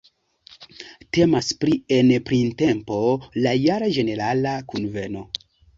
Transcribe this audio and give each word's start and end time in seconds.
Temas 1.17 1.51
pri 1.65 1.77
en 1.99 2.11
printempo 2.31 2.99
la 3.45 3.55
jara 3.69 3.95
ĝenerala 4.01 4.61
kunveno. 4.75 5.29